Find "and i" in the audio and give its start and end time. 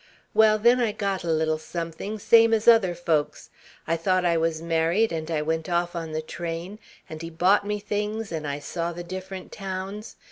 5.11-5.43, 8.31-8.57